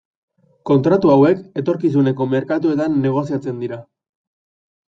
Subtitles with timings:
[0.69, 3.81] Kontratu hauek etorkizuneko merkatuetan negoziatzen dira.